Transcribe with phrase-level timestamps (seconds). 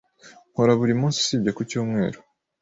[0.51, 2.19] Nkora buri munsi usibye ku cyumweru.